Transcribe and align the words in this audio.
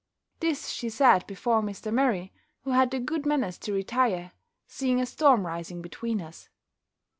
This 0.39 0.69
she 0.69 0.89
said 0.89 1.27
before 1.27 1.61
Mr. 1.61 1.93
Murray, 1.93 2.33
who 2.63 2.71
had 2.71 2.89
the 2.89 2.97
good 2.99 3.23
manners 3.23 3.59
to 3.59 3.71
retire, 3.71 4.31
seeing 4.65 4.99
a 4.99 5.05
storm 5.05 5.45
rising 5.45 5.79
between 5.83 6.19
us. 6.21 6.49